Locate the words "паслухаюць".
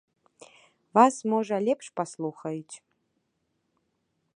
2.01-2.75